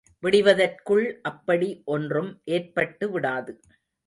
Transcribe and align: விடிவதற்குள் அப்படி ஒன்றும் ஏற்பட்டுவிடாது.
விடிவதற்குள் 0.23 1.05
அப்படி 1.21 1.69
ஒன்றும் 1.85 2.31
ஏற்பட்டுவிடாது. 2.51 3.53